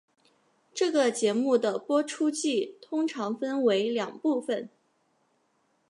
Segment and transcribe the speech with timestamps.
[0.73, 4.67] 这个节目的播出季通常分为两部份。